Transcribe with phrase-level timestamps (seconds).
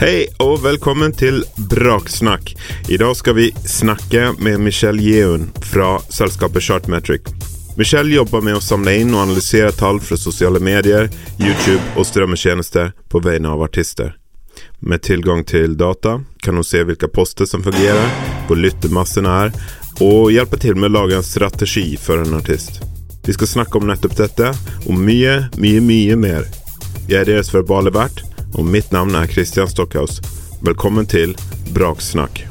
[0.00, 2.56] Hej och välkommen till Braksnack.
[2.88, 7.20] Idag ska vi snacka med Michelle Jeun från sällskapet Chartmetric.
[7.76, 11.10] Michelle jobbar med att samla in och analysera tal från sociala medier,
[11.40, 14.16] Youtube och strömmetjänster på vägnar av artister.
[14.78, 18.08] Med tillgång till data kan hon se vilka poster som fungerar,
[18.48, 19.52] vad lyttermassorna är
[20.00, 22.70] och hjälpa till med att laga en strategi för en artist.
[23.26, 24.54] Vi ska snacka om nettopp detta
[24.86, 26.44] och mycket, mycket, mycket mer.
[27.08, 30.20] Jag är deras verbale värd och mitt namn är Christian Stockhaus.
[30.62, 31.36] Välkommen till
[31.74, 32.46] Braksnack.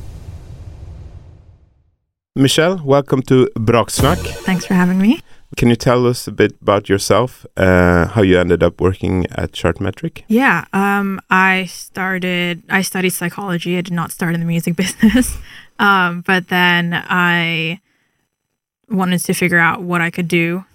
[2.35, 4.19] Michelle, welcome to Braksnack.
[4.45, 5.19] Thanks for having me.
[5.57, 9.51] Can you tell us a bit about yourself, uh, how you ended up working at
[9.51, 10.23] Chartmetric?
[10.27, 13.77] Yeah, um, I started, I studied psychology.
[13.77, 15.37] I did not start in the music business.
[15.79, 17.81] um, but then I
[18.89, 20.65] wanted to figure out what I could do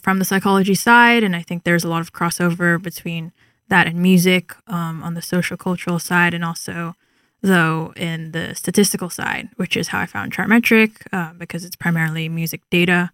[0.00, 1.24] from the psychology side.
[1.24, 3.32] And I think there's a lot of crossover between
[3.70, 6.94] that in music um, on the social cultural side, and also
[7.42, 12.28] though in the statistical side, which is how I found Chartmetric uh, because it's primarily
[12.28, 13.10] music data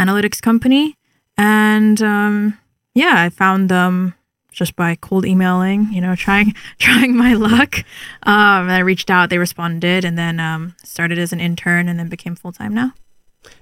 [0.00, 0.96] analytics company.
[1.36, 2.58] And um,
[2.94, 4.14] yeah, I found them
[4.50, 7.78] just by cold emailing, you know, trying trying my luck.
[8.22, 11.98] Um, and I reached out, they responded, and then um, started as an intern, and
[11.98, 12.92] then became full time now.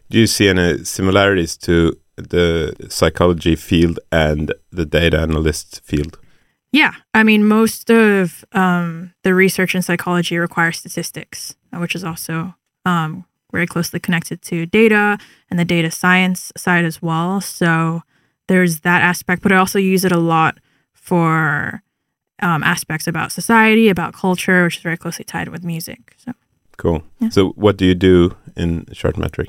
[0.08, 6.18] Do you see any similarities to the psychology field and the data analyst field?
[6.74, 12.56] Yeah, I mean, most of um, the research in psychology requires statistics, which is also
[12.84, 15.16] um, very closely connected to data
[15.48, 17.40] and the data science side as well.
[17.40, 18.02] So
[18.48, 20.58] there's that aspect, but I also use it a lot
[20.92, 21.80] for
[22.42, 26.16] um, aspects about society, about culture, which is very closely tied with music.
[26.16, 26.32] So
[26.76, 27.04] cool.
[27.20, 27.28] Yeah.
[27.28, 29.46] So what do you do in Chartmetric?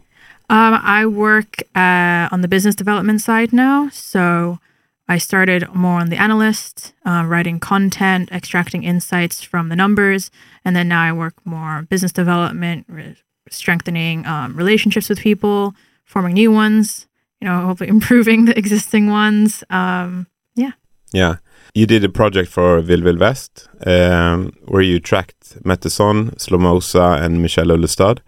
[0.51, 3.89] Um, I work uh, on the business development side now.
[3.89, 4.59] So
[5.08, 10.31] I started more on the analyst, uh, writing content, extracting insights from the numbers,
[10.64, 13.15] and then now I work more business development, re-
[13.49, 17.08] strengthening um, relationships with people, forming new ones.
[17.39, 19.64] You know, hopefully improving the existing ones.
[19.70, 20.71] Um, yeah.
[21.14, 21.36] Yeah.
[21.76, 27.42] You did a project for Vill Vill Vest um, where you tracked Metteson, Slomosa, and
[27.42, 28.20] Michelle Ullestad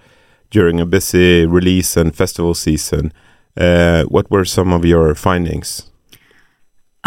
[0.52, 3.14] during a busy release and festival season.
[3.56, 5.90] Uh, what were some of your findings?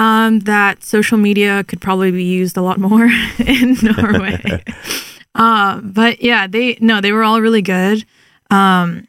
[0.01, 3.05] Um, that social media could probably be used a lot more
[3.39, 4.65] in Norway.
[5.35, 8.07] uh, but yeah, they no, they were all really good.
[8.51, 9.07] Um,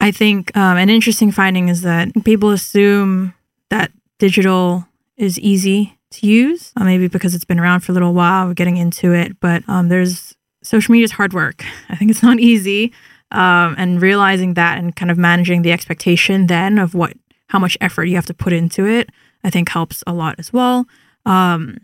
[0.00, 3.34] I think um, an interesting finding is that people assume
[3.68, 4.88] that digital
[5.18, 8.54] is easy to use, uh, maybe because it's been around for a little while, we're
[8.54, 9.38] getting into it.
[9.40, 11.66] But um, there's social media is hard work.
[11.90, 12.94] I think it's not easy,
[13.30, 17.12] um, and realizing that and kind of managing the expectation then of what
[17.48, 19.10] how much effort you have to put into it
[19.44, 20.86] I think helps a lot as well.
[21.26, 21.78] Um,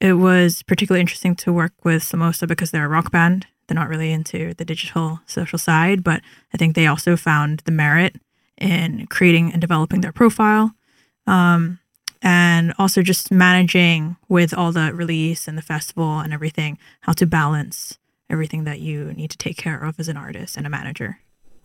[0.00, 3.46] it was particularly interesting to work with Slomosa because they're a rock band.
[3.66, 6.20] They're not really into the digital social side, but
[6.52, 8.16] I think they also found the merit
[8.58, 10.74] in creating and developing their profile.
[11.26, 11.78] Um,
[12.22, 17.26] and also just managing with all the release and the festival and everything, how to
[17.26, 17.98] balance
[18.30, 21.18] everything that you need to take care of as an artist and a manager.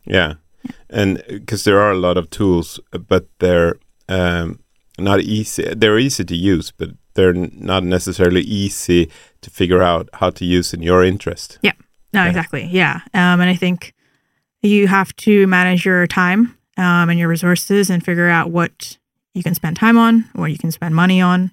[0.06, 0.36] Yeah.
[0.64, 0.72] yeah.
[0.90, 3.80] And because there are a lot of tools, but they're
[4.10, 4.60] um,
[5.00, 5.74] not easy.
[5.76, 9.10] They're easy to use, but they're not necessarily easy
[9.42, 11.60] to figure out how to use in your interest.
[11.62, 11.74] Yeah.
[12.14, 12.30] No, yeah.
[12.30, 12.66] exactly.
[12.66, 13.02] Yeah.
[13.14, 13.94] Um, and I think
[14.62, 18.98] you have to manage your time um, and your resources and figure out what
[19.34, 21.52] you can spend time on, what you can spend money on,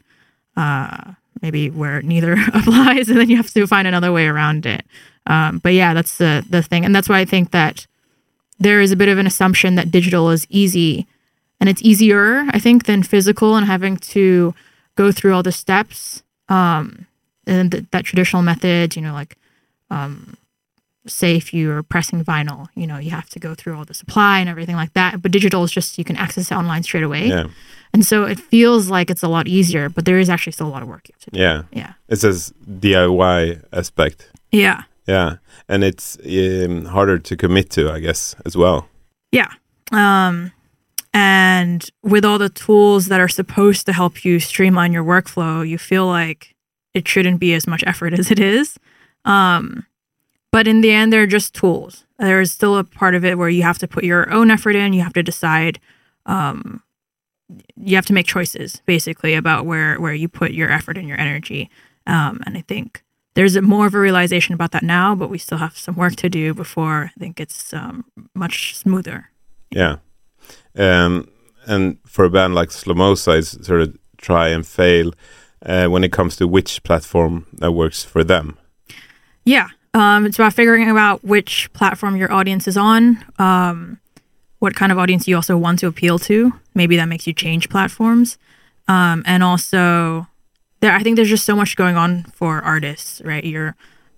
[0.56, 1.12] uh,
[1.43, 4.85] maybe where neither applies, and then you have to find another way around it.
[5.27, 7.87] Um, but yeah, that's the the thing, and that's why I think that
[8.59, 11.06] there is a bit of an assumption that digital is easy
[11.61, 14.55] and it's easier i think than physical and having to
[14.97, 17.06] go through all the steps um,
[17.47, 19.37] and th- that traditional method you know like
[19.91, 20.37] um,
[21.06, 24.41] say if you're pressing vinyl you know you have to go through all the supply
[24.41, 25.22] and everything like that.
[25.22, 27.28] But digital is just you can access it online straight away.
[27.28, 27.47] Yeah.
[27.93, 30.75] and so it feels like it's a lot easier but there is actually still a
[30.75, 31.38] lot of work to do.
[31.38, 31.62] Yeah.
[31.73, 31.93] Yeah.
[32.08, 34.31] It's says diy aspect.
[34.50, 34.82] Yeah.
[35.06, 35.37] Yeah.
[35.69, 38.88] And it's um, harder to commit to i guess as well.
[39.31, 39.50] Yeah.
[39.93, 40.53] Um
[41.17, 45.79] and with all the tools that are supposed to help you streamline your workflow, you
[45.79, 46.55] feel like
[46.93, 48.79] it shouldn't be as much effort as it is.
[49.25, 49.87] Um,
[50.53, 52.05] but in the end, they're just tools.
[52.19, 54.77] There is still a part of it where you have to put your own effort
[54.77, 54.93] in.
[54.93, 55.81] You have to decide.
[56.27, 56.83] Um,
[57.77, 61.19] you have to make choices basically about where where you put your effort and your
[61.19, 61.71] energy.
[62.07, 63.03] Um, and I think
[63.37, 66.29] there's more of a realization about that now, but we still have some work to
[66.29, 68.05] do before I think it's um,
[68.35, 69.31] much smoother.
[69.71, 69.97] Yeah.
[70.76, 71.28] Um,
[71.67, 75.12] and for a band like Slomosa, it's sort of try and fail.
[75.64, 78.58] uh, when it comes to which platform that works for them.
[79.44, 79.69] Yeah.
[79.94, 83.99] Um, it's about figuring out which platform your audience is on, um,
[84.58, 86.52] what kind of audience you also want to appeal to.
[86.75, 88.38] Maybe that makes you change platforms.
[88.88, 90.26] Um, and also,
[90.81, 93.44] there, I think there's just so much going on for artists, right?
[93.44, 93.75] You're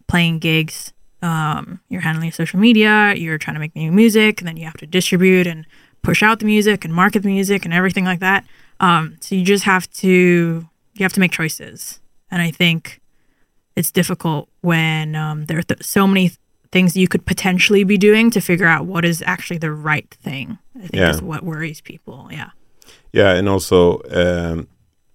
[0.08, 4.56] playing gigs, um, you're handling social media, you're trying to make new music, and then
[4.56, 5.64] you have to distribute and
[6.02, 8.44] push out the music and market the music and everything like that.
[8.80, 12.00] Um, so you just have to you have to make choices,
[12.30, 13.00] and I think
[13.76, 16.38] it's difficult when um, there are th- so many th-
[16.72, 20.58] things you could potentially be doing to figure out what is actually the right thing.
[20.76, 21.10] I think Yeah.
[21.10, 22.28] is what worries people.
[22.32, 22.50] Yeah.
[23.12, 24.68] Yeah, and also um,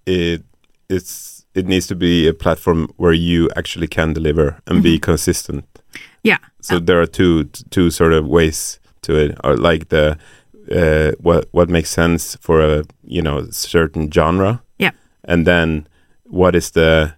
[0.06, 0.44] it
[0.90, 5.66] it's it needs to be a platform where you actually can deliver and be consistent.
[6.24, 6.40] Yeah.
[6.62, 10.18] So there are two two sort of ways to it, or like the
[10.72, 14.62] uh, what what makes sense for a you know certain genre.
[14.80, 14.92] Yeah.
[15.24, 15.88] and then
[16.24, 17.14] what is the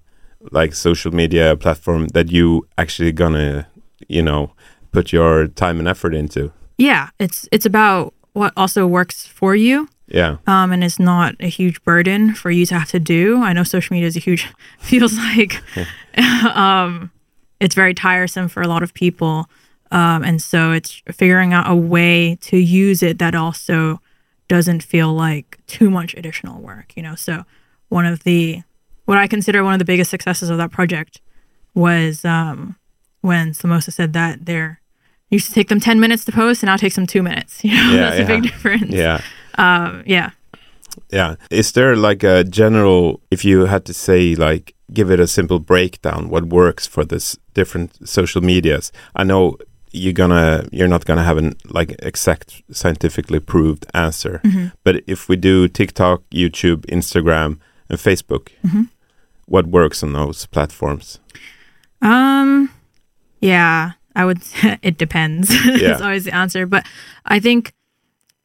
[0.51, 3.67] like social media platform that you actually gonna
[4.07, 4.51] you know
[4.91, 6.51] put your time and effort into.
[6.77, 7.09] Yeah.
[7.19, 9.87] It's it's about what also works for you.
[10.07, 13.41] Yeah, um, and it's not a huge burden for you to have to do.
[13.41, 14.47] I know social media is a huge
[14.79, 15.63] feels like
[16.55, 17.09] um,
[17.59, 19.49] it's very tiresome for a lot of people,
[19.91, 24.01] um, and so it's figuring out a way to use it that also
[24.47, 26.93] doesn't feel like too much additional work.
[26.95, 27.43] You know, so
[27.89, 28.61] one of the
[29.05, 31.21] what I consider one of the biggest successes of that project
[31.73, 32.75] was um,
[33.21, 34.79] when Slomosa said that they're
[35.29, 37.63] used to take them 10 minutes to post and now it takes them two minutes.
[37.63, 38.51] You know, Yeah, that's a big yeah.
[38.51, 38.91] difference.
[38.93, 39.21] yeah.
[39.57, 40.29] Um, yeah.
[41.11, 41.35] Yeah.
[41.51, 45.59] Is there like a general, if you had to say, like, give it a simple
[45.59, 48.91] breakdown, what works for this different social medias?
[49.15, 49.57] I know
[49.95, 54.41] you're gonna, you're not gonna have an like exact scientifically proved answer,
[54.83, 57.59] but if we do TikTok, YouTube, Instagram,
[57.89, 58.49] and Facebook,
[59.45, 61.19] what works on those platforms?
[62.01, 62.69] Um,
[63.39, 64.41] yeah, I would.
[64.81, 65.49] it depends.
[65.65, 65.91] Yeah.
[65.93, 66.85] it's always the answer, but
[67.25, 67.73] I think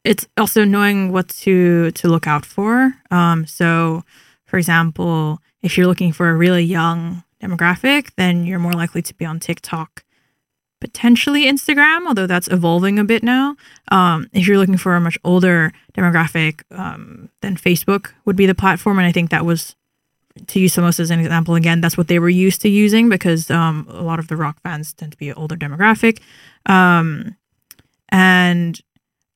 [0.05, 2.95] it's also knowing what to to look out for.
[3.11, 4.03] Um, so,
[4.47, 9.15] for example, if you're looking for a really young demographic, then you're more likely to
[9.15, 10.05] be on TikTok,
[10.81, 13.57] potentially Instagram, although that's evolving a bit now.
[13.89, 18.55] Um, if you're looking for a much older demographic, um, then Facebook would be the
[18.55, 19.77] platform, and I think that was
[20.47, 23.51] to use Slomosa as an example again, that's what they were used to using because
[23.51, 26.21] um, a lot of the rock fans tend to be an older demographic.
[26.67, 27.37] Um,
[28.11, 28.81] and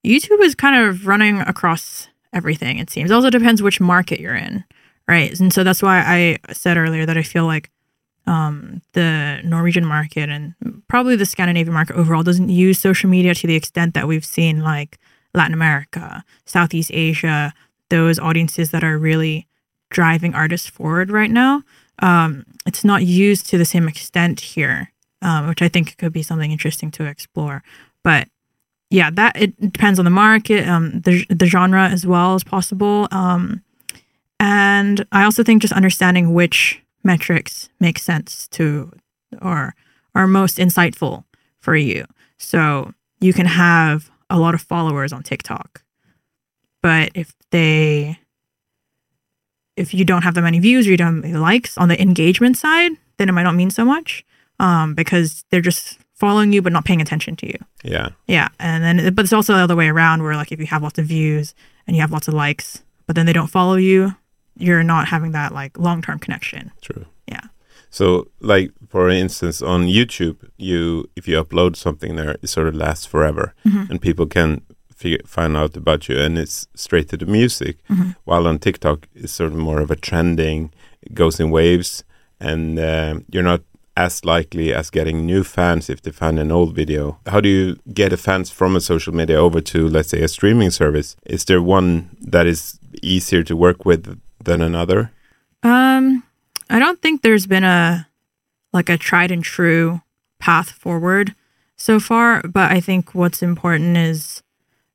[0.05, 3.11] YouTube is kind of running across everything, it seems.
[3.11, 4.65] It also depends which market you're in,
[5.09, 5.39] right?
[5.39, 7.71] And so that's why I said earlier that I feel like
[8.27, 10.55] um, the Norwegian market and
[10.89, 14.61] probably the Scandinavian market overall doesn't use social media to the extent that we've seen
[14.61, 14.99] like
[15.35, 17.53] Latin America, Southeast Asia,
[17.91, 19.47] those audiences that are really
[19.91, 21.63] driving artists forward right now.
[22.01, 24.93] Um, it's not used to the same extent here,
[25.23, 27.63] um, which I think could be something interesting to explore.
[28.03, 28.29] But
[28.91, 33.09] yeah, that it depends on the market, um, the the genre as well as possible,
[33.11, 33.63] um,
[34.39, 38.93] and I also think just understanding which metrics make sense to
[39.43, 39.75] or
[40.15, 41.25] are most insightful
[41.61, 42.05] for you.
[42.39, 45.83] So you can have a lot of followers on TikTok,
[46.83, 48.19] but if they
[49.77, 52.01] if you don't have that many views or you don't have many likes on the
[52.01, 54.25] engagement side, then it might not mean so much
[54.61, 57.59] um, because they're just following you but not paying attention to you.
[57.83, 58.11] Yeah.
[58.27, 60.83] Yeah, and then but it's also the other way around where like if you have
[60.83, 61.55] lots of views
[61.87, 64.15] and you have lots of likes, but then they don't follow you,
[64.57, 66.73] you're not having that like long term connection.
[66.81, 67.07] True.
[67.27, 67.41] Yeah.
[67.91, 72.75] So, like for instance, on YouTube, you if you upload something there, it sort of
[72.75, 74.63] lasts forever, and people can
[74.95, 77.79] figure, find out about you, and it's straight to the music.
[78.25, 82.05] While on TikTok, it's sort of more of a trending, it goes in waves,
[82.41, 83.63] and um you're not
[83.97, 87.19] as likely as getting new fans if they find an old video.
[87.27, 90.29] How do you get a fans from a social media over to, let's say, a
[90.29, 91.15] streaming service?
[91.27, 95.11] Is there one that is easier to work with than another?
[95.63, 96.23] Um,
[96.71, 98.09] I don't think there's been a
[98.73, 100.03] like a tried and true
[100.41, 101.35] path forward
[101.77, 104.43] so far, but I think what's important is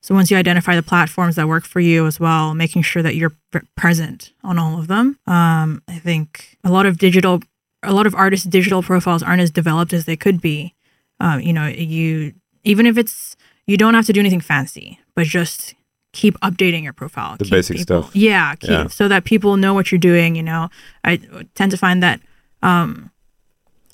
[0.01, 3.15] so once you identify the platforms that work for you as well, making sure that
[3.15, 3.33] you're
[3.75, 5.19] present on all of them.
[5.27, 7.41] Um, I think a lot of digital,
[7.83, 10.73] a lot of artists' digital profiles aren't as developed as they could be.
[11.19, 15.25] Um, you know, you even if it's you don't have to do anything fancy, but
[15.27, 15.75] just
[16.11, 17.37] keep updating your profile.
[17.37, 18.15] The basic people- stuff.
[18.15, 18.87] Yeah, keep, Yeah.
[18.87, 20.35] so that people know what you're doing.
[20.35, 20.69] You know,
[21.03, 21.17] I
[21.55, 22.19] tend to find that
[22.63, 23.11] um,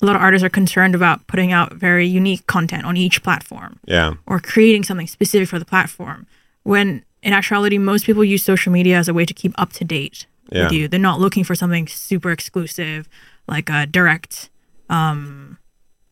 [0.02, 3.78] a lot of artists are concerned about putting out very unique content on each platform
[3.86, 4.14] Yeah.
[4.26, 6.26] or creating something specific for the platform.
[6.62, 9.84] When in actuality, most people use social media as a way to keep up to
[9.84, 10.64] date Yeah.
[10.64, 10.88] with you.
[10.88, 13.08] They're not looking for something super exclusive,
[13.48, 14.48] like a direct,
[14.88, 15.58] um,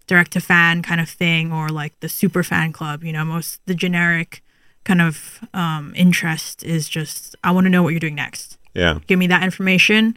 [0.06, 3.02] direct to fan kind of thing, or like the super fan club.
[3.04, 4.42] You know, most the generic
[4.84, 8.58] kind of um, interest is just I want to know what you're doing next.
[8.74, 8.98] Yeah.
[9.06, 10.16] Give me that information,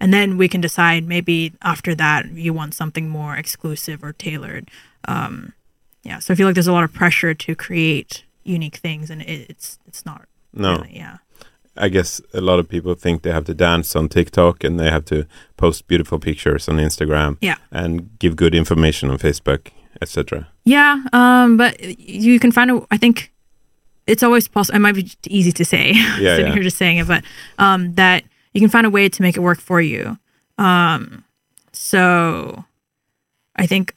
[0.00, 1.06] and then we can decide.
[1.06, 4.70] Maybe after that, you want something more exclusive or tailored.
[5.06, 5.52] Um,
[6.02, 6.18] yeah.
[6.18, 9.46] So I feel like there's a lot of pressure to create unique things, and it,
[9.50, 10.26] it's it's not.
[10.52, 10.76] No.
[10.76, 11.16] Really, yeah.
[11.76, 14.90] I guess a lot of people think they have to dance on TikTok and they
[14.90, 17.56] have to post beautiful pictures on Instagram Yeah.
[17.72, 20.46] and give good information on Facebook, etc.
[20.64, 22.86] Yeah, um, but you can find a.
[22.92, 23.32] I think
[24.06, 24.76] it's always possible.
[24.76, 26.52] It might be easy to say Yeah, sitting yeah.
[26.52, 27.24] here just saying it, but
[27.58, 30.18] um, that you can find a way to make it work for you.
[30.58, 31.24] Um,
[31.72, 32.64] so
[33.56, 33.94] I think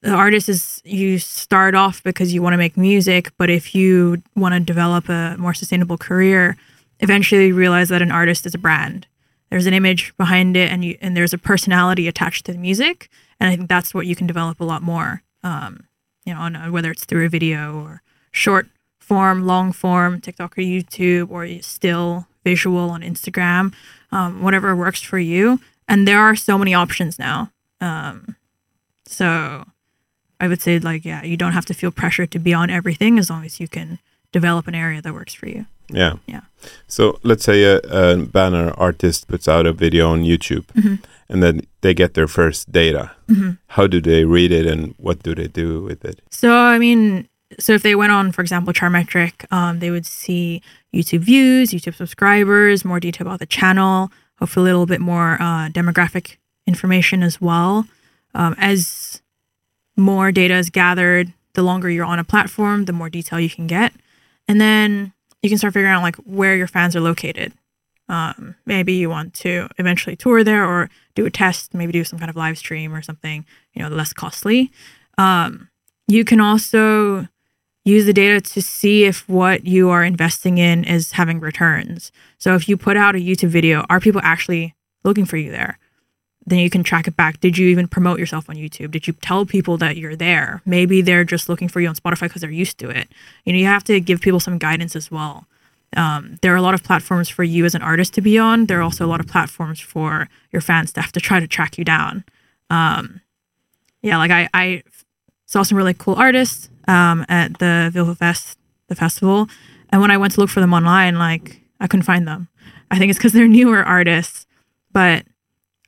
[0.00, 4.22] the artist is you start off because you want to make music, but if you
[4.34, 6.56] want to develop a more sustainable career,
[7.00, 9.06] eventually you realize that an artist is a brand.
[9.50, 13.10] There's an image behind it, and you and there's a personality attached to the music,
[13.38, 15.22] and I think that's what you can develop a lot more.
[15.42, 15.86] Um,
[16.24, 18.68] you know, on, whether it's through a video or short
[19.12, 23.72] form, long form, TikTok or YouTube, or still visual on Instagram,
[24.10, 25.60] um, whatever works for you.
[25.88, 27.50] And there are so many options now.
[27.80, 28.36] Um,
[29.04, 29.64] so
[30.40, 33.18] I would say, like, yeah, you don't have to feel pressure to be on everything
[33.18, 33.98] as long as you can
[34.32, 35.66] develop an area that works for you.
[35.88, 36.14] Yeah.
[36.26, 36.40] Yeah.
[36.88, 40.94] So let's say a, a banner artist puts out a video on YouTube Mm-hmm.
[41.28, 43.10] and then they get their first data.
[43.76, 46.20] How do they read it and what do they do with it?
[46.30, 47.28] So I mean,
[47.58, 50.62] so if they went on, for example, Chartmetric, um, they would see
[50.94, 55.68] YouTube views, YouTube subscribers, more detail about the channel, hopefully a little bit more uh,
[55.68, 57.86] demographic information as well.
[58.34, 59.22] Um, as
[59.96, 63.66] more data is gathered, the longer you're on a platform, the more detail you can
[63.66, 63.92] get,
[64.48, 67.52] and then you can start figuring out like where your fans are located.
[68.08, 72.18] Um, maybe you want to eventually tour there or do a test, maybe do some
[72.18, 73.44] kind of live stream or something,
[73.74, 74.70] you know, less costly.
[75.18, 75.68] Um,
[76.08, 77.28] you can also
[77.84, 82.12] use the data to see if what you are investing in is having returns.
[82.38, 84.74] So if you put out a YouTube video, are people actually
[85.04, 85.78] looking for you there?
[86.44, 87.40] Then you can track it back.
[87.40, 88.90] Did you even promote yourself on YouTube?
[88.90, 90.60] Did you tell people that you're there?
[90.64, 93.08] Maybe they're just looking for you on Spotify because they're used to it.
[93.44, 95.46] You know, you have to give people some guidance as well.
[95.96, 98.66] Um, there are a lot of platforms for you as an artist to be on.
[98.66, 101.46] There are also a lot of platforms for your fans to have to try to
[101.46, 102.24] track you down.
[102.70, 103.20] Um,
[104.00, 104.82] yeah, like I, I
[105.46, 108.58] saw some really cool artists um, at the Vill Vill Vest,
[108.88, 109.48] the festival,
[109.90, 112.48] and when I went to look for them online, like I couldn't find them.
[112.90, 114.46] I think it's because they're newer artists,
[114.92, 115.24] but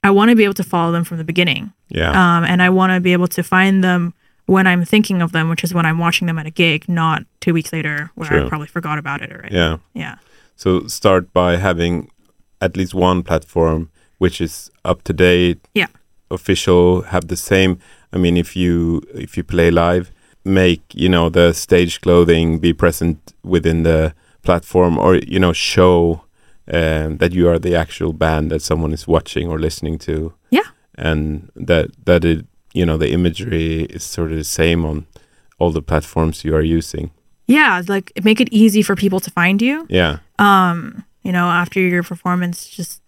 [0.02, 2.10] I want to be able to follow them from the beginning, Yeah.
[2.10, 4.12] um, and I want to be able to find them
[4.46, 7.24] when I'm thinking of them, which is when I'm watching them at a gig, not
[7.40, 8.44] two weeks later where True.
[8.44, 9.54] I probably forgot about it already.
[9.54, 9.78] yeah.
[9.94, 10.16] yeah.
[10.56, 12.10] So start by having
[12.60, 15.88] at least one platform which is up to date, Yeah.
[16.30, 17.78] official, have the same.
[18.12, 20.10] I mean, if you if you play live,
[20.44, 26.22] make you know the stage clothing be present within the platform, or you know show
[26.72, 30.32] um, that you are the actual band that someone is watching or listening to.
[30.50, 30.62] Yeah.
[30.96, 35.06] and that that it you know the imagery is sort of the same on
[35.58, 37.10] all the platforms you are using.
[37.46, 39.86] Yeah, like make it easy for people to find you.
[39.88, 43.00] Yeah, um, you know, after your performance, just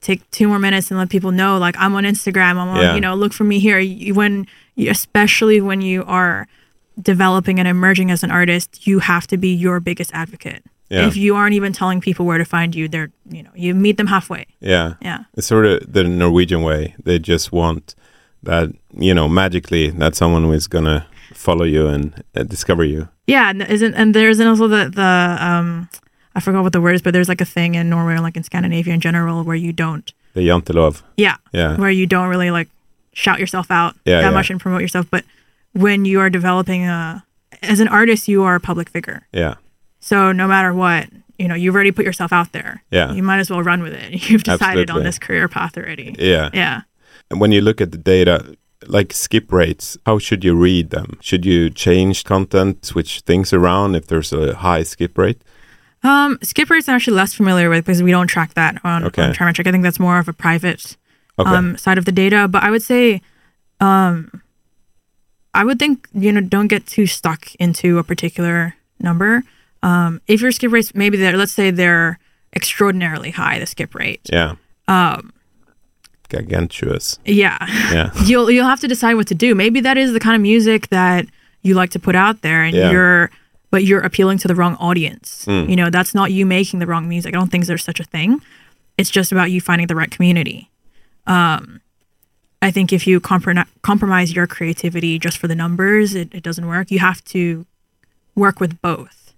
[0.00, 2.56] take two more minutes and let people know, like I'm on Instagram.
[2.58, 2.94] I'm on, Yeah.
[2.94, 3.78] you know, look for me here.
[3.78, 4.46] You, when,
[4.78, 6.46] especially when you are
[7.00, 10.62] developing and emerging as an artist, you have to be your biggest advocate.
[10.90, 11.06] Yeah.
[11.06, 13.96] If you aren't even telling people where to find you, they're, you know, you meet
[13.96, 14.46] them halfway.
[14.60, 14.94] yeah.
[15.00, 15.24] Yeah.
[15.36, 16.94] It's sort of the Norwegian way.
[17.02, 17.94] They just want
[18.42, 23.08] that, you know, magically that someone is gonna follow you and uh, discover you.
[23.26, 25.88] Yeah, and isn't and there's also the the um
[26.34, 28.36] I forgot what the word is, but there's like a thing in Norway or like
[28.36, 31.02] in Scandinavia in general where you don't The jantelov.
[31.16, 32.68] yeah Yeah, where you don't really like
[33.12, 34.34] shout yourself out Yeah, that yeah.
[34.34, 35.06] much and promote yourself.
[35.10, 35.24] But
[35.72, 37.24] when you are developing a,
[37.62, 39.26] as an artist, you are a public figure.
[39.32, 39.54] yeah,
[40.00, 42.82] So no matter what, you know, you've already put yourself out there.
[42.90, 43.12] Yeah.
[43.12, 44.12] You might as well run with it.
[44.30, 44.92] You've decided Absolutely.
[44.94, 46.14] on this career path already.
[46.18, 46.50] yeah.
[46.54, 46.82] Yeah.
[47.30, 51.18] And when you look at the data, like skip rates, how should you read them?
[51.20, 55.40] Should you change content, switch things around if there's a high skip rate?
[56.02, 59.22] Um, skip rates I'm actually less familiar with because we don't track that on, Okay.
[59.22, 59.66] on Chartmetric.
[59.66, 60.96] I think that's more of a private
[61.38, 61.50] Okay.
[61.50, 62.46] um, side of the data.
[62.48, 63.22] But I would say,
[63.80, 64.42] um,
[65.54, 69.42] I would think you know don't get too stuck into a particular number.
[69.82, 72.18] Um, if your skip rates maybe they're let's say they're
[72.54, 74.20] extraordinarily high, the skip rate.
[74.32, 74.54] yeah.
[74.88, 75.32] Um,
[76.28, 77.18] Gargantuous.
[77.24, 77.58] yeah,
[77.92, 78.10] Yeah.
[78.24, 79.54] you'll you'll have to decide what to do.
[79.54, 81.26] Maybe that is the kind of music that
[81.62, 82.90] you like to put out there, and Yeah.
[82.90, 83.30] you're
[83.70, 85.44] but you're appealing to the wrong audience.
[85.46, 85.68] Mm.
[85.70, 87.34] You know, that's not you making the wrong music.
[87.34, 88.40] I don't think there's such a thing.
[88.98, 90.70] it's just about you finding the right community.
[91.26, 91.80] Um,
[92.60, 96.66] I think if you comprom- compromise your creativity just for the numbers, it, it doesn't
[96.66, 96.90] work.
[96.90, 97.66] You have to
[98.34, 99.34] work with both.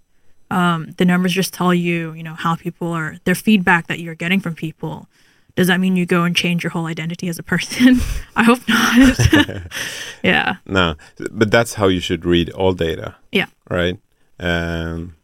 [0.51, 4.15] Um, the numbers just tell you, you know, how people are, their feedback that you're
[4.15, 5.09] getting from people.
[5.57, 8.01] Does that mean you go and change your whole identity as a person?
[8.37, 9.19] I hope not.
[10.23, 10.57] yeah.
[10.67, 10.97] No,
[11.31, 13.17] but that's how you should read all data.
[13.33, 13.47] Yeah.
[13.71, 13.99] Right.
[14.39, 15.17] Um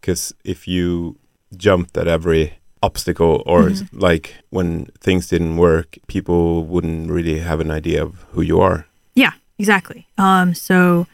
[0.00, 1.18] because if you
[1.56, 3.98] jumped at every obstacle or Mm-hmm.
[3.98, 8.86] like when things didn't work, people wouldn't really have an idea of who you are.
[9.14, 10.06] Yeah, exactly.
[10.16, 11.06] Um, so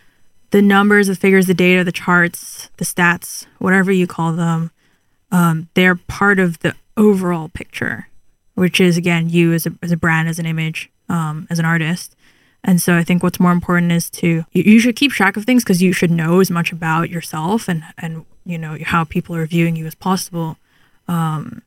[0.50, 4.70] the numbers, the figures, the data, the charts, the stats, whatever you call them,
[5.32, 8.08] um, they're part of the overall picture,
[8.54, 11.64] which is again you as a as a brand, as an image, um, as an
[11.64, 12.14] artist.
[12.66, 15.44] And so I think what's more important is to you, you should keep track of
[15.44, 19.34] things because you should know as much about yourself and and you know how people
[19.34, 20.56] are viewing you as possible.
[21.08, 21.62] Um,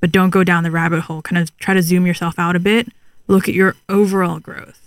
[0.00, 1.22] but don't go down the rabbit hole.
[1.22, 2.88] Kind of try to zoom yourself out a bit.
[3.28, 4.82] Look at your overall growth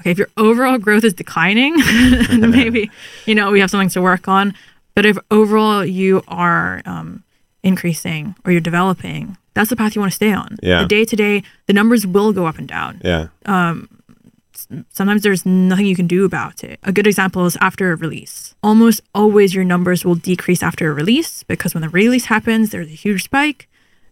[0.00, 2.90] okay, if your overall growth is declining, then maybe,
[3.26, 4.54] you know, we have something to work on.
[4.94, 7.22] But if overall you are um,
[7.62, 10.56] increasing or you're developing, that's the path you want to stay on.
[10.62, 10.82] Yeah.
[10.82, 13.00] The day to day, the numbers will go up and down.
[13.04, 13.28] Yeah.
[14.90, 16.78] Sometimes there's nothing you can do about it.
[16.82, 18.54] A good example is after a release.
[18.62, 22.88] Almost always your numbers will decrease after a release because when the release happens, there's
[22.88, 23.68] a huge spike.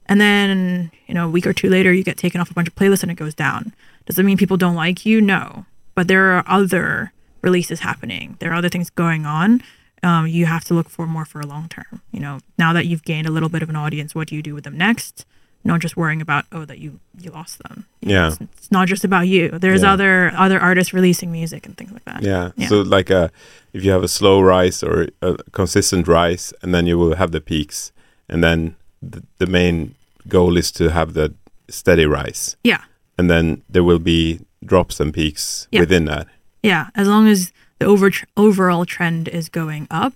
[0.06, 2.68] And then, you know, a week or two later, you get taken off a bunch
[2.68, 3.74] of playlists and it goes down.
[4.06, 5.20] Does it mean people don't like you?
[5.20, 5.66] No.
[5.94, 7.12] But there are other
[7.42, 8.36] releases happening.
[8.40, 9.62] There are other things going on.
[10.02, 12.02] Um, you have to look for more for a long term.
[12.12, 14.42] You know, now that you've gained a little bit of an audience, what do you
[14.42, 15.26] do with them next?
[15.68, 16.90] Not just worrying about oh that you
[17.22, 17.84] you lost them.
[18.00, 18.28] You know, Yeah.
[18.28, 19.42] it's, it's not just about you.
[19.64, 19.92] There's Yeah.
[19.94, 22.22] other other artists releasing music and things like that.
[22.22, 22.50] Yeah.
[22.56, 22.68] Yeah.
[22.68, 23.30] So like a
[23.76, 27.30] if you have a slow rise or a consistent rise, and then you will have
[27.32, 27.92] the peaks,
[28.28, 28.74] and then
[29.12, 29.94] the, the main
[30.26, 31.32] goal is to have the
[31.68, 32.82] steady rise, Yeah.
[33.18, 35.80] and then there will be drops and peaks Yeah.
[35.80, 36.26] within that.
[36.62, 40.14] Yeah, as long as the over overall trend is going up,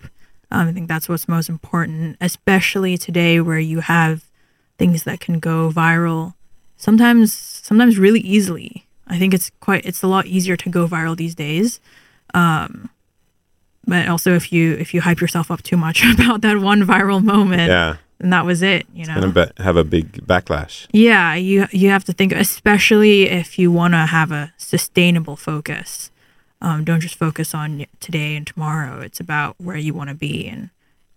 [0.51, 4.23] um, I think that's what's most important, especially today where you have
[4.83, 6.35] things that can go viral.
[6.77, 8.85] Sometimes, sometimes really easily.
[9.07, 9.87] I think it's quite.
[9.87, 11.81] It's a lot easier to go viral these days.
[12.35, 12.91] Um,
[13.87, 17.23] but also, if you if you hype yourself up too much about that one viral
[17.23, 17.97] moment, Yeah.
[18.21, 18.87] and that was it.
[18.95, 19.15] You know.
[19.21, 20.87] Gonna be- have a big backlash.
[20.93, 26.11] Yeah, you you have to think, especially if you want to have a sustainable focus.
[26.61, 29.01] Um, don't just focus on today and tomorrow.
[29.01, 30.71] It's about where you want to be in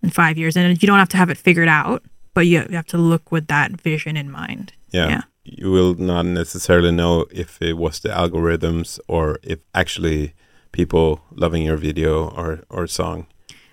[0.03, 2.03] in five years, and you don't have to have it figured out,
[2.35, 4.73] but you you have to look with that vision in mind.
[4.91, 5.07] Yeah.
[5.09, 5.21] Yeah.
[5.43, 10.33] You will not necessarily know if it was the algorithms or if actually
[10.71, 13.25] people loving your video or, or song.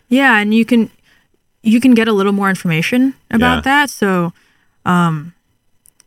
[0.08, 0.90] Yeah, and you can
[1.62, 3.60] you can get a little more information about Yeah.
[3.62, 3.90] that.
[3.90, 4.32] So,
[4.84, 5.32] um,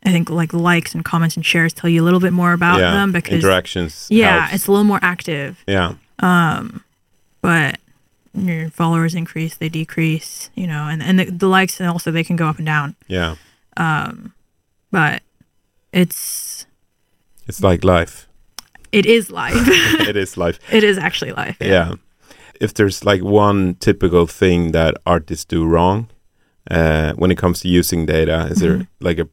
[0.06, 2.80] I think like likes and comments and shares tell you a little bit more about
[2.80, 2.92] yeah.
[2.92, 4.08] them because interactions.
[4.10, 4.54] yeah, helps.
[4.56, 5.64] it's a little more active.
[5.68, 5.94] yeah.
[6.20, 6.84] Um
[7.42, 7.80] but
[8.36, 12.24] your followers increase, they decrease, you know, and, and the, the likes and also they
[12.24, 12.96] can go up and down.
[13.08, 13.36] Yeah.
[13.78, 14.34] Um,
[14.92, 15.22] but
[15.94, 16.66] it's
[17.48, 18.28] It's like life.
[18.92, 19.56] it is life.
[20.08, 20.60] it is life.
[20.74, 21.58] it is actually life.
[21.62, 21.94] Yeah.
[22.62, 26.08] If there's like one typical thing that artists do wrong
[26.72, 29.28] uh, when it comes to using data, is there like a,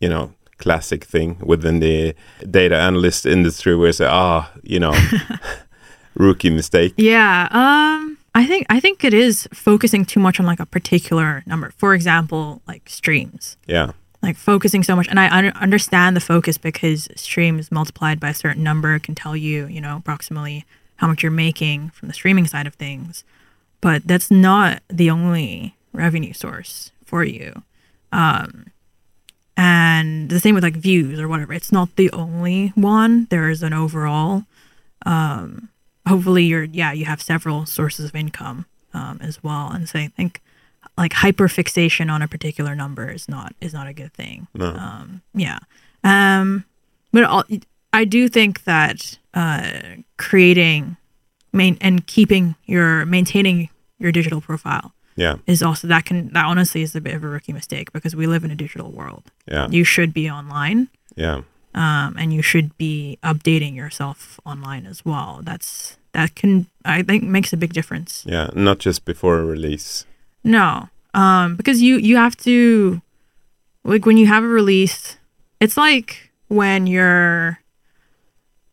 [0.00, 2.14] you know, classic thing within the
[2.48, 4.94] data analyst industry where you say, ah, you know,
[6.14, 6.94] rookie mistake?
[6.96, 7.48] Yeah.
[7.50, 11.72] Um I think I think it is focusing too much on like a particular number.
[11.76, 13.56] For example, like streams.
[13.66, 13.92] Yeah.
[14.22, 18.34] Like focusing so much and I un- understand the focus because streams multiplied by a
[18.34, 20.64] certain number can tell you, you know, approximately
[20.96, 23.24] how much you're making from the streaming side of things.
[23.80, 27.62] But that's not the only revenue source for you.
[28.12, 28.66] Um
[29.56, 31.52] and the same with like views or whatever.
[31.52, 33.26] It's not the only one.
[33.30, 34.44] There is an overall
[35.04, 35.68] um,
[36.06, 40.08] hopefully you're yeah you have several sources of income um, as well and so i
[40.08, 40.40] think
[40.98, 44.66] like hyper fixation on a particular number is not is not a good thing No.
[44.74, 45.58] um, yeah
[46.04, 46.64] um,
[47.12, 47.44] but all,
[47.92, 49.70] i do think that uh,
[50.18, 50.96] creating
[51.52, 55.36] main and keeping your maintaining your digital profile Yeah.
[55.46, 58.26] is also that can that honestly is a bit of a rookie mistake because we
[58.26, 59.68] live in a digital world Yeah.
[59.70, 61.42] you should be online Yeah.
[61.74, 65.40] Um, and you should be updating yourself online as well.
[65.42, 68.24] That's that can I think makes a big difference.
[68.26, 68.50] Yeah.
[68.54, 70.06] Not just before a release.
[70.44, 73.00] No, um, because you you have to
[73.84, 75.16] like when you have a release,
[75.60, 77.60] it's like when you're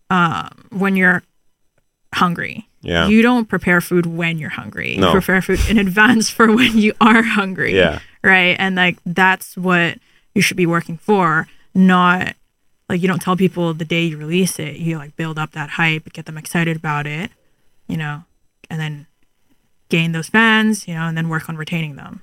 [0.10, 1.24] um, when you're
[2.14, 2.68] hungry.
[2.82, 3.08] Yeah.
[3.08, 4.96] You don't prepare food when you're hungry.
[4.98, 5.08] No.
[5.08, 7.76] You prepare food in advance for when you are hungry.
[7.76, 8.00] Yeah.
[8.24, 8.56] Right.
[8.58, 10.00] And like that's what
[10.34, 12.36] you should be working for, not
[12.90, 14.78] like you don't tell people the day you release it.
[14.78, 17.32] You like build up that hype, get them excited about it,
[17.88, 18.24] you know,
[18.70, 19.06] and then
[19.90, 22.22] gain those fans, you know, and then work on retaining them.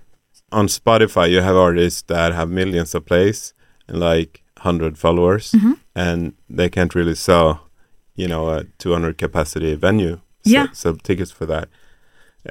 [0.52, 3.54] On Spotify, you have artists that have millions of plays
[3.88, 5.72] and like 100 followers, Mm-hmm.
[5.94, 7.68] and they can't really sell,
[8.14, 10.16] you know, a 200 capacity venue.
[10.44, 10.66] So, Yeah.
[10.72, 11.68] Sell tickets for that.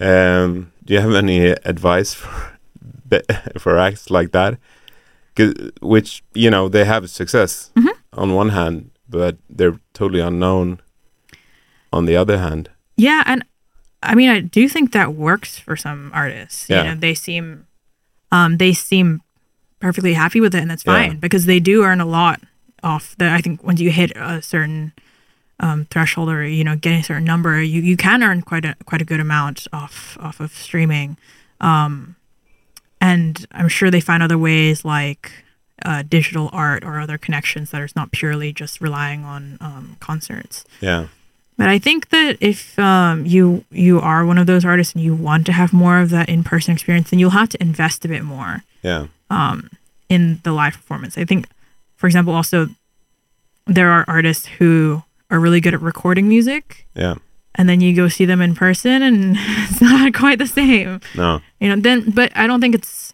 [0.02, 2.52] Um, do you have any advice for
[3.58, 4.58] for acts like that
[5.82, 7.92] Which you know they have success Mhm.
[8.16, 10.80] On one hand, but they're totally unknown
[11.94, 12.70] on the other hand.
[12.98, 13.44] Yeah, and
[14.02, 16.70] I mean, I do think that works for some artists.
[16.70, 16.84] Yeah.
[16.84, 17.68] You know, they seem,
[18.32, 19.22] um, they seem
[19.80, 20.94] perfectly happy with it, and that's Yeah.
[20.94, 22.42] fine because they do earn a lot
[22.84, 23.30] off the.
[23.30, 24.94] I think once you hit a certain
[25.60, 28.76] um, threshold or you know getting a certain number, you you can earn quite a
[28.86, 31.18] quite a good amount off off of streaming,
[31.62, 32.16] um,
[33.02, 35.32] and I'm sure they find other ways like.
[35.84, 40.64] Uh, digital art or other connections that are not purely just relying on um, concerts.
[40.80, 41.08] Yeah,
[41.58, 45.14] But I think that if um, you you are one of those artists and you
[45.14, 48.08] want to have more of that in person experience, then you'll have to invest a
[48.08, 49.70] bit more yeah, Um,
[50.08, 51.18] in the live performance.
[51.18, 51.48] I think,
[51.98, 52.70] for example, also
[53.68, 57.16] there are artists who are really good at recording music, yeah.
[57.56, 61.02] and then you go see them in person, and it's not quite the same.
[61.16, 63.14] No, You know, then but I don't think it's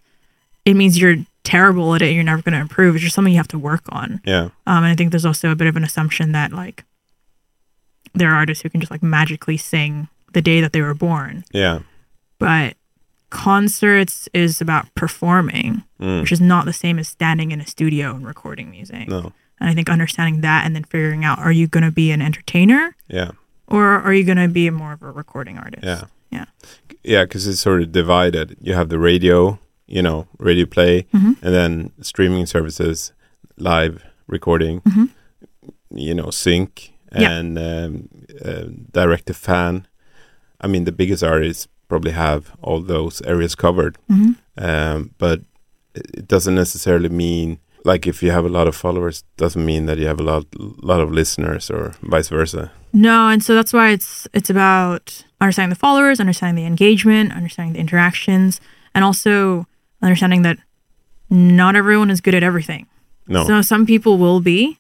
[0.64, 2.14] it means you're terrible at it.
[2.14, 2.96] You're never going to improve.
[2.96, 4.22] It's just something you have to work on.
[4.26, 6.84] yeah, Um, and I think there's also a bit of an assumption that like
[8.14, 11.44] there are artists who can just like magically sing the day that they were born,
[11.52, 11.80] yeah.
[12.40, 12.76] but
[13.30, 16.22] concerts is about performing, Mm.
[16.22, 19.08] which is not the same as standing in a studio and recording music.
[19.08, 22.12] No, And I think understanding that and then figuring out are you going to be
[22.12, 23.32] an entertainer yeah.
[23.68, 25.84] or are you going to be more of a recording artist?
[25.84, 26.04] Yeah.
[26.32, 26.46] Yeah.
[27.04, 28.58] Yeah, because it's sort of divided.
[28.62, 29.60] You have the radio,
[29.96, 31.36] you know, radio play, Mhm.
[31.44, 33.12] and then streaming services,
[33.58, 33.94] live
[34.28, 35.10] recording, Mhm.
[36.08, 37.32] you know, sync, Yeah.
[37.32, 38.08] and um,
[38.46, 39.86] uh, direct to fan.
[40.64, 44.36] I mean, the biggest artists probably have all those areas covered, Mhm.
[44.58, 45.40] um, but
[45.94, 49.88] it it doesn't necessarily mean like if you have a lot of followers, doesn't mean
[49.88, 50.46] that you have a lot
[50.92, 52.70] lot of listeners or vice versa.
[52.94, 57.74] No, and so that's why it's it's about understanding the followers, understanding the engagement, understanding
[57.74, 58.62] the interactions,
[58.96, 59.66] and also
[60.02, 60.58] understanding that
[61.30, 62.88] not everyone is good at everything.
[63.28, 64.78] No, So some people will be,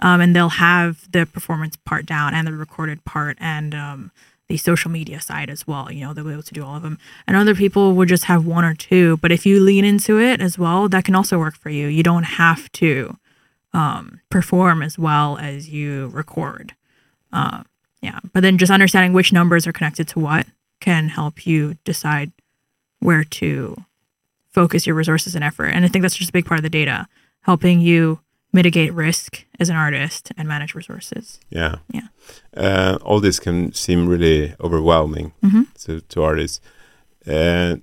[0.00, 4.10] um, and they'll have the performance part down and the recorded part and um,
[4.48, 5.90] the social media side as well.
[5.90, 6.98] You know, they'll be able to do all of them.
[7.26, 9.16] And other people would just have one or two.
[9.18, 11.86] But if you lean into it as well, that can also work for you.
[11.86, 13.16] You don't have to
[13.72, 16.74] um, perform as well as you record.
[17.32, 17.62] Uh,
[18.02, 20.46] yeah, but then just understanding which numbers are connected to what
[20.80, 22.32] can help you decide
[23.00, 23.76] where to
[24.54, 25.66] focus your resources and effort.
[25.74, 27.06] And I think that's just a big part of the data,
[27.42, 28.20] helping you
[28.52, 31.40] mitigate risk as an artist and manage resources.
[31.50, 31.76] Yeah.
[31.90, 32.06] Yeah.
[32.56, 35.66] Uh, all this can seem really overwhelming Mhm.
[35.84, 36.60] to, to artists.
[37.26, 37.76] Uh,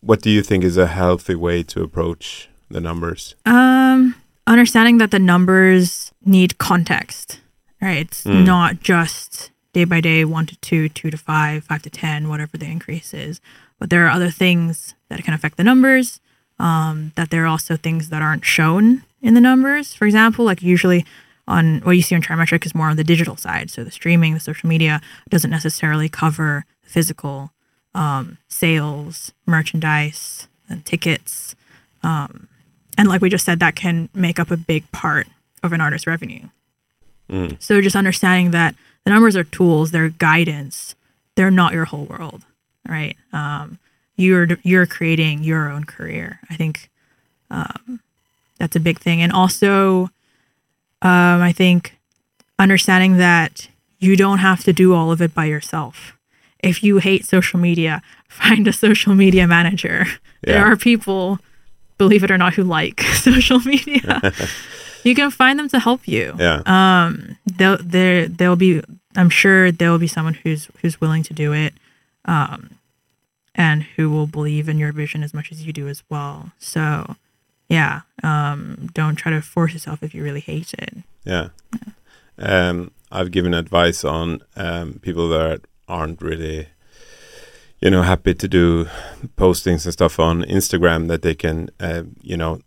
[0.00, 3.36] what do you think is a healthy way to approach the numbers?
[3.46, 4.14] Um,
[4.48, 7.40] understanding that the numbers need context,
[7.80, 7.98] right?
[8.06, 8.44] It's Mm.
[8.44, 12.58] not just day by day, one to two, two to five, five to 10, whatever
[12.58, 13.40] the increase is.
[13.80, 16.20] But there are other things that can affect the numbers,
[16.60, 19.94] um, that there are also things that aren't shown in the numbers.
[19.94, 21.04] For example, like usually
[21.48, 23.70] on what you see on Chartmetric is more on the digital side.
[23.70, 27.50] So the streaming, the social media doesn't necessarily cover physical
[27.94, 31.56] um, sales, merchandise, and tickets.
[32.04, 32.46] Um,
[32.96, 35.26] and like we just said, that can make up a big part
[35.62, 36.48] of an artist's revenue.
[37.28, 37.60] Mm.
[37.60, 40.94] So just understanding that the numbers are tools, they're guidance,
[41.34, 42.44] they're not your whole world,
[42.88, 43.16] right?
[43.32, 43.78] Um,
[44.16, 46.40] you're you're creating your own career.
[46.50, 46.90] I think
[47.50, 48.00] um,
[48.58, 50.10] that's a big thing, and also
[51.02, 51.96] um, I think
[52.58, 56.16] understanding that you don't have to do all of it by yourself.
[56.62, 60.06] If you hate social media, find a social media manager.
[60.42, 61.38] There are people,
[61.98, 64.32] believe it or not, who like social media.
[65.04, 66.60] you can find them to help you Yeah.
[66.66, 68.82] um they'll there there'll be
[69.16, 71.72] i'm sure there will be someone who's who's willing to do it
[72.24, 72.70] um
[73.54, 77.16] and who will believe in your vision as much as you do as well so
[77.68, 81.48] yeah um don't try to force yourself if you really hate it Yeah.
[82.38, 86.68] Um, I've given advice on um, people that aren't really,
[87.80, 88.86] you know, happy to do
[89.36, 92.60] postings and stuff on Instagram that they can, uh, you know,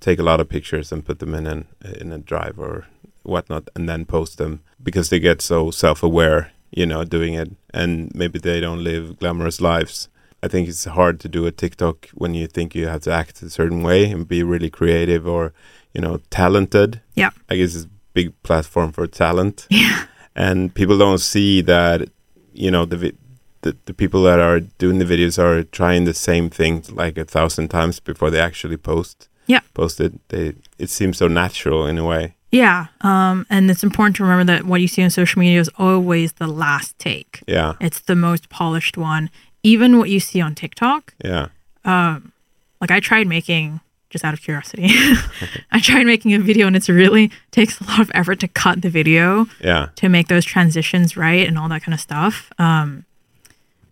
[0.00, 1.66] take a lot of pictures and put them in an
[2.00, 2.86] in a drive or
[3.22, 8.10] whatnot, and then post them because they get so self-aware, you know, doing it, and
[8.14, 10.08] maybe they don't live glamorous lives,
[10.42, 13.42] I think it's hard to do a TikTok when you think you have to act
[13.42, 15.52] a certain way and be really creative or,
[15.92, 17.00] you know, talented.
[17.14, 17.30] Yeah.
[17.50, 19.66] I guess it's a big platform for talent.
[19.70, 20.06] Yeah.
[20.36, 22.08] And people don't see that,
[22.54, 23.18] you know, the, vi-
[23.62, 27.24] the the people that are doing the videos are trying the same thing like a
[27.24, 29.28] thousand times before they actually post.
[29.46, 29.60] Yeah.
[29.74, 30.12] Post it.
[30.28, 32.36] They it seems so natural in a way.
[32.50, 32.86] Yeah.
[33.02, 36.32] Um, and it's important to remember that what you see on social media is always
[36.34, 37.42] the last take.
[37.46, 37.74] Yeah.
[37.80, 39.30] It's the most polished one.
[39.62, 41.48] Even what you see on TikTok, Yeah.
[41.84, 44.88] like I tried making just out of curiosity.
[45.70, 48.82] I tried making a video and it's really takes a lot of effort to cut
[48.82, 49.90] the video Yeah.
[49.96, 52.50] to make those transitions right and all that kind of stuff.
[52.58, 53.04] Um,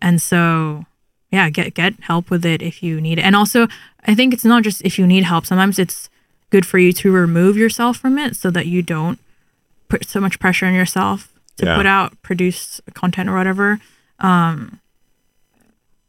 [0.01, 0.85] and so
[1.31, 3.21] yeah, get get help with it if you need it.
[3.21, 3.67] And also,
[4.07, 5.45] I think it's not just if you need help.
[5.45, 6.09] Sometimes it's
[6.49, 9.19] good for you to remove yourself from it so that you don't
[9.87, 11.75] put so much pressure on yourself to Yeah.
[11.77, 13.79] put out, produce content or whatever.
[14.19, 14.79] Um,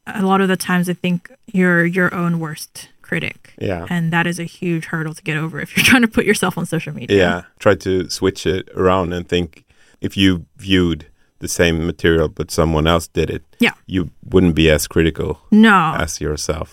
[0.07, 3.87] a lot of the times, I think you're your own worst critic, Yeah.
[3.89, 6.57] and that is a huge hurdle to get over if you're trying to put yourself
[6.59, 7.17] on social media.
[7.17, 7.43] Yeah.
[7.59, 9.65] Try to switch it around and think
[10.01, 11.07] if you viewed
[11.41, 13.73] the same material but someone else did it, Yeah.
[13.87, 16.73] you wouldn't be as critical No, as yourself.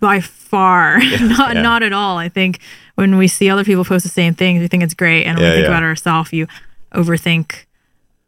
[0.00, 1.62] by far not yeah.
[1.62, 2.58] not at all i think
[2.96, 5.44] when we see other people post the same things we think it's great and when
[5.44, 5.70] Yeah, we think yeah.
[5.78, 6.46] about ourselves you
[6.94, 7.64] overthink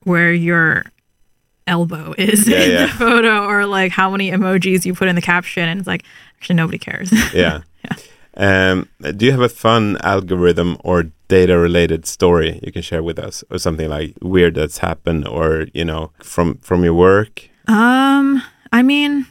[0.04, 0.84] where your
[1.66, 2.86] elbow is Yeah, in yeah.
[2.86, 6.04] the photo or like how many emojis you put in the caption and it's like
[6.38, 7.60] actually nobody cares yeah.
[8.36, 13.18] Um, do you have a fun algorithm or data related story you can share with
[13.18, 17.50] us or something like weird that's happened or, you know, from from your work?
[17.66, 19.26] Um, I mean,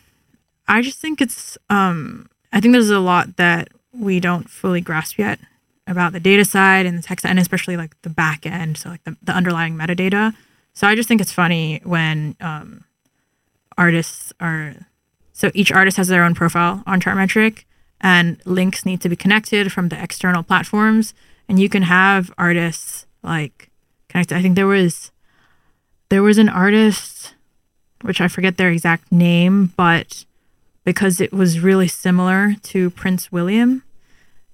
[0.68, 5.18] I just think it's um I think there's a lot that we don't fully grasp
[5.18, 5.40] yet
[5.88, 9.04] about the data side and the side and especially like the back end, so like
[9.06, 10.36] the, the underlying metadata.
[10.74, 12.84] So I just think it's funny when um
[13.78, 14.76] artists are
[15.32, 17.64] so each artist has their own profile on Chartmetric
[18.02, 21.14] and links need to be connected from the external platforms
[21.50, 23.70] and you can have artists like
[24.10, 24.38] connected.
[24.38, 25.12] I think there was
[26.10, 27.34] there was an artist
[28.02, 30.26] which I forget their exact name, but
[30.84, 33.82] because it was really similar to Prince William,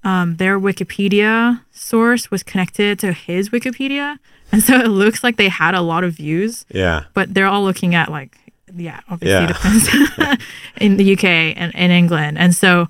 [0.03, 4.17] um, their Wikipedia source was connected to his Wikipedia.
[4.51, 7.03] And so it looks like they had a lot of views, Yeah.
[7.13, 8.35] but they're all looking at like,
[8.75, 9.53] yeah, obviously
[10.17, 10.35] Yeah.
[10.81, 11.23] in the UK
[11.55, 12.39] and in England.
[12.39, 12.87] And so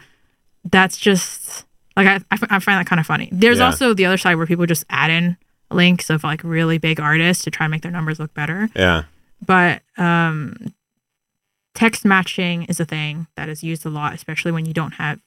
[0.63, 1.65] that's just
[2.05, 3.29] like, I, I find that kind of funny.
[3.31, 3.65] There's Yeah.
[3.65, 5.37] also the other side where people just add in
[5.71, 9.03] links of like really big artists to try and make their numbers look better Yeah.
[9.45, 10.73] but um,
[11.75, 15.19] text matching is a thing that is used a lot, especially when you don't have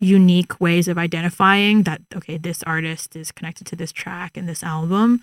[0.00, 4.62] unique ways of identifying that okay, this artist is connected to this track and this
[4.62, 5.22] album.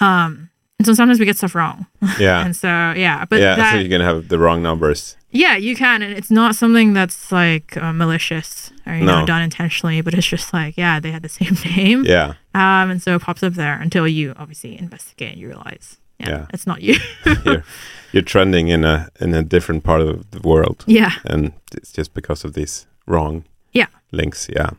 [0.00, 1.86] Um, and so sometimes we get stuff wrong,
[2.18, 2.40] Yeah.
[2.44, 3.54] and so yeah, but yeah.
[3.56, 5.16] that, so you can have the wrong numbers.
[5.36, 9.42] Yeah, you can, and it's not something that's like uh, malicious or you know done
[9.42, 12.34] intentionally, but it's just like yeah, they had the same name, Yeah.
[12.54, 16.28] um, and so it pops up there until you obviously investigate and you realize yeah,
[16.28, 16.46] Yeah.
[16.54, 16.94] it's not you,
[17.44, 17.64] you're,
[18.12, 20.84] you're trending in a in a different part of the world.
[20.86, 23.88] yeah, and it's just because of these wrong Yeah.
[24.12, 24.48] links.
[24.56, 24.70] Yeah.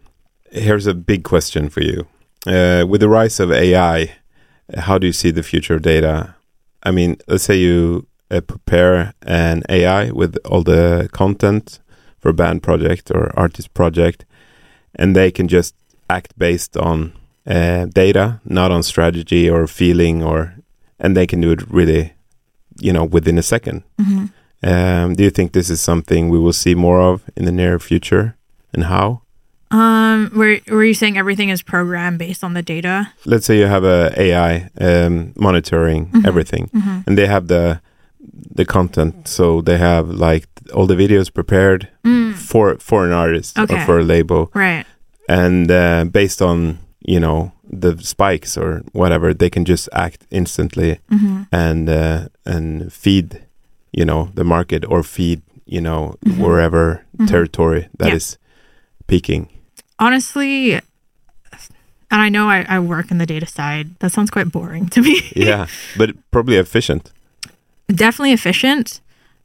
[0.52, 2.08] Here's a big question for you.
[2.46, 4.16] Uh, with the rise of AI,
[4.78, 6.36] how do you see the future of data?
[6.84, 11.80] I mean, let's say you uh, prepare an AI with all the content
[12.20, 14.26] for a band project or artist project,
[14.96, 15.76] and they can just
[16.10, 17.14] act based on
[17.46, 20.56] uh, data, not on strategy or feeling, or
[21.00, 22.14] and they can do it really,
[22.82, 23.84] you know, within a second.
[24.00, 24.26] hmm
[24.64, 27.80] Um, do you think this is something we will see more of in the near
[27.80, 28.36] future,
[28.74, 29.22] and how?
[29.70, 33.12] Um, were were you saying everything is programmed based on the data?
[33.26, 36.26] Let's say you have a AI um, monitoring Mhm.
[36.26, 37.00] everything, Mm-hmm.
[37.06, 37.80] and they have the
[38.56, 43.58] the content, so they have like all the videos prepared Mm, for for an artist
[43.60, 44.86] or for a label, right.
[45.30, 51.00] and uh, based on you know the spikes or whatever, they can just act instantly
[51.12, 51.44] Mm-hmm.
[51.52, 53.42] and uh, and feed
[53.92, 56.38] you know the market or feed you know Mhm.
[56.40, 57.28] wherever Mhm.
[57.28, 59.08] territory that is Yeah.
[59.08, 59.48] peaking.
[60.00, 60.74] Honestly,
[62.10, 63.88] and I know I, I work in the data side.
[64.00, 65.22] That sounds quite boring to me.
[65.36, 67.12] yeah, but probably efficient.
[67.90, 69.00] Definitely efficient,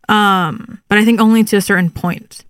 [0.08, 2.44] um, but I think only to a certain point.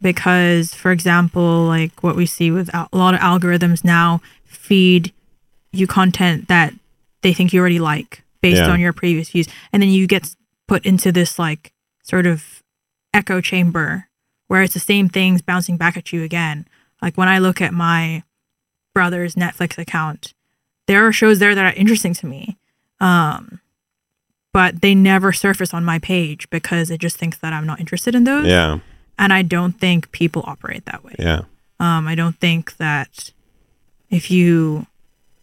[0.00, 5.12] Because, for example, like what we see with a lot of algorithms now feed
[5.72, 6.74] you content that
[7.22, 8.70] they think you already like based Yeah.
[8.70, 10.34] on your previous views, and then you get
[10.68, 12.62] put into this like sort of
[13.14, 14.08] echo chamber
[14.48, 16.66] where it's the same things bouncing back at you again.
[17.00, 18.22] Like when I look at my
[18.94, 20.34] brother's Netflix account,
[20.86, 22.58] there are shows there that are interesting to me.
[23.00, 23.60] Um,
[24.54, 28.14] but they never surface on my page because it just thinks that I'm not interested
[28.14, 28.46] in those.
[28.46, 28.78] Yeah,
[29.18, 31.14] and I don't think people operate that way.
[31.18, 31.42] Yeah.
[31.80, 33.32] Um, I don't think that
[34.10, 34.86] if you,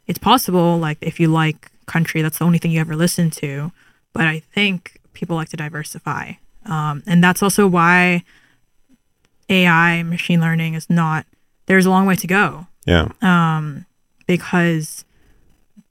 [0.07, 3.71] it's possible, like if you like country, that's the only thing you ever listen to.
[4.13, 6.33] But I think people like to diversify.
[6.65, 8.23] Um, and that's also why
[9.49, 11.25] AI, machine learning is not,
[11.65, 13.09] there's a long way to go Yeah.
[13.21, 13.85] um,
[14.27, 15.03] because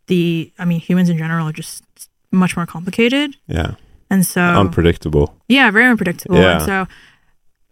[0.07, 1.85] the, I mean, humans in general are just
[2.33, 3.37] much more complicated.
[3.47, 3.75] Yeah.
[4.11, 5.35] And so, Unpredictable.
[5.49, 6.37] yeah, very unpredictable.
[6.37, 6.53] Yeah.
[6.57, 6.87] And so,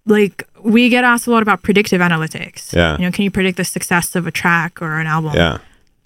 [0.07, 2.73] like, we get asked a lot about predictive analytics.
[2.73, 2.97] Yeah.
[2.97, 5.33] You know, can you predict the success of a track or an album?
[5.35, 5.59] Yeah.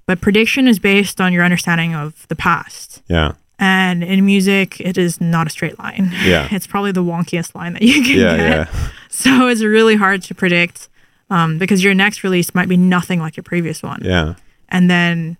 [0.07, 3.03] But prediction is based on your understanding of the past.
[3.09, 3.33] Yeah.
[3.59, 6.11] And in music, it is not a straight line.
[6.25, 6.49] Yeah.
[6.51, 8.37] It's probably the wonkiest line that you can Yeah.
[8.37, 8.51] get.
[8.69, 8.88] Yeah.
[9.15, 10.88] So it's really hard to predict
[11.29, 14.01] um, because your next release might be nothing like your previous one.
[14.03, 14.35] Yeah.
[14.71, 15.37] And then,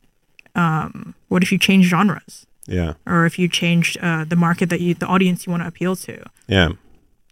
[0.55, 2.94] um, what if you change genres, Yeah.
[3.07, 5.96] or if you change uh, the market that you, the audience you want to appeal
[5.96, 6.22] to?
[6.46, 6.70] Yeah.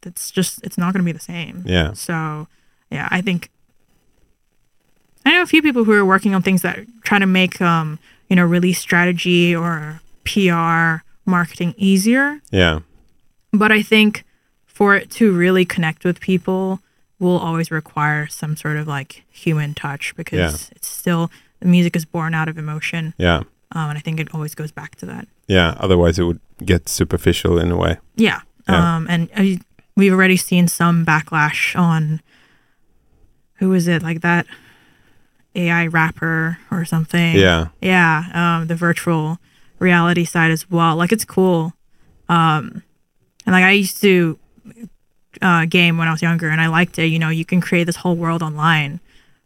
[0.03, 1.63] That's just, it's not going to be the same.
[1.67, 1.93] Yeah.
[1.93, 2.49] So,
[2.91, 3.51] yeah, I think
[5.25, 7.99] I know a few people who are working on things that try to make, um,
[8.29, 12.41] you know, release strategy or PR marketing easier.
[12.51, 12.81] Yeah.
[13.53, 14.25] But I think
[14.67, 16.81] for it to really connect with people
[17.19, 20.39] will always require some sort of like human touch because
[20.71, 20.75] Yeah.
[20.77, 23.43] it's still the music is born out of emotion, Yeah.
[23.73, 25.29] Um, and I think it always goes back to that.
[25.47, 25.75] Yeah.
[25.79, 27.99] Otherwise, it would get superficial in a way.
[28.17, 28.41] Yeah.
[28.69, 28.97] Yeah.
[28.97, 29.63] Um, and uh,
[29.97, 32.21] we've already seen some backlash on
[33.55, 34.47] who is it like that
[35.55, 37.37] AI rapper or something.
[37.37, 37.69] Yeah.
[37.81, 38.25] Yeah.
[38.33, 39.39] Um, the virtual
[39.79, 40.97] reality side as well.
[40.97, 41.73] Like it's cool.
[42.29, 42.83] Um,
[43.47, 44.39] and like I used to
[45.43, 47.07] uh, game when I was younger, and I liked it.
[47.07, 49.01] You know, you can create this whole world online,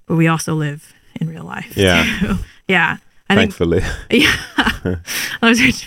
[0.06, 1.76] but we also live in real life.
[1.76, 2.04] Yeah.
[2.20, 2.34] too.
[2.68, 2.98] yeah.
[3.28, 3.82] I think Thankfully.
[4.10, 4.37] yeah.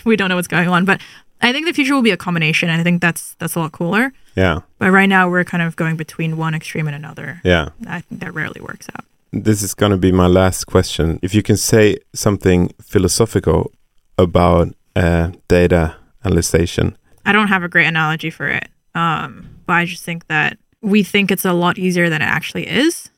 [0.05, 1.01] we don't know what's going on, but
[1.41, 2.69] I think the future will be a combination.
[2.69, 4.11] And I think that's that's a lot cooler.
[4.35, 4.61] Yeah.
[4.79, 7.41] But right now we're kind of going between one extreme and another.
[7.43, 7.69] Yeah.
[7.87, 9.05] I think that rarely works out.
[9.31, 11.19] This is going to be my last question.
[11.21, 13.71] If you can say something philosophical
[14.17, 16.97] about uh, data analyzation.
[17.25, 18.69] I don't have a great analogy for it.
[18.95, 22.67] Um, but I just think that we think it's a lot easier than it actually
[22.67, 23.09] is.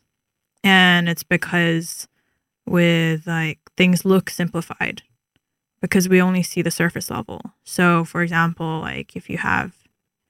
[0.64, 2.09] And it's because
[2.70, 5.02] with like things look simplified
[5.82, 7.42] because we only see the surface level.
[7.64, 9.74] So for example, like if you have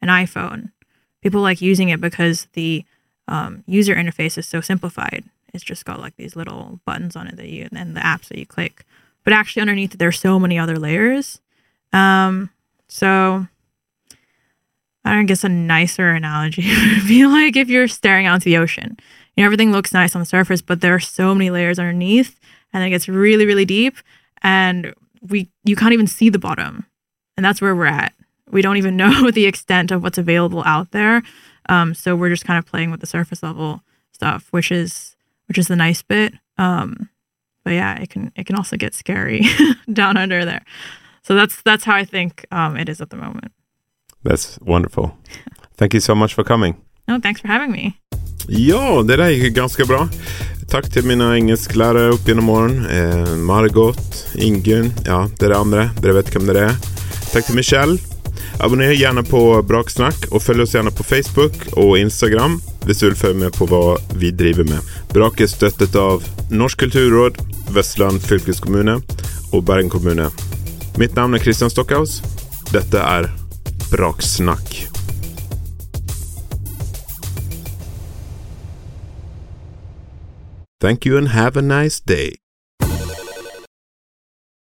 [0.01, 0.71] an iPhone,
[1.21, 2.85] people like using it because the
[3.27, 5.23] um, user interface is so simplified.
[5.53, 8.37] It's just got like these little buttons on it that you and the apps that
[8.37, 8.85] you click.
[9.23, 11.39] But actually underneath it, there's so many other layers.
[11.91, 12.49] Um,
[12.87, 13.47] so
[15.05, 18.57] I don't guess a nicer analogy would be like if you're staring out into the
[18.57, 18.97] ocean.
[19.39, 22.37] You know, everything looks nice on the surface, but there are so many layers underneath,
[22.73, 23.95] and it gets really, really deep,
[24.41, 26.85] and we you can't even see the bottom,
[27.37, 28.13] and that's where we're at.
[28.51, 31.23] We don't even know the extent of what's available out there,
[31.69, 35.57] um, so we're just kind of playing with the surface level stuff, which is which
[35.57, 36.33] is the nice bit.
[36.57, 37.09] Um,
[37.63, 39.45] but yeah, it can it can also get scary
[39.93, 40.65] down under there.
[41.21, 43.53] So that's that's how I think um, it is at the moment.
[44.21, 45.17] That's wonderful.
[45.75, 46.83] Thank you so much for coming.
[47.07, 48.01] No, thanks for having me.
[48.47, 50.09] Ja, det där gick ju ganska bra.
[50.69, 52.85] Tack till mina engelsklärare upp genom åren.
[52.85, 55.89] Eh, Margot, Ingun, ja, det är det andra.
[56.01, 56.75] Dere vet vem det är.
[57.33, 57.97] Tack till Michelle.
[58.59, 63.15] Abonnera gärna på Braksnack och följ oss gärna på Facebook och Instagram Vi du vill
[63.15, 64.79] följa med på vad vi driver med.
[65.13, 67.37] Brak är stöttet av Norsk kulturråd,
[67.71, 69.01] Vestland fylkeskommune
[69.51, 70.29] och Bergen kommune.
[70.97, 72.21] Mitt namn är Christian Stockhaus.
[72.71, 73.31] Detta är
[73.91, 74.88] Braksnack.
[80.79, 82.35] Thank you and have a nice day.